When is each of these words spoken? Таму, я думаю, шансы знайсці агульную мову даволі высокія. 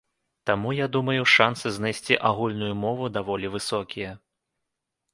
Таму, 0.49 0.71
я 0.79 0.87
думаю, 0.95 1.27
шансы 1.33 1.67
знайсці 1.77 2.19
агульную 2.33 2.73
мову 2.83 3.13
даволі 3.21 3.55
высокія. 3.61 4.11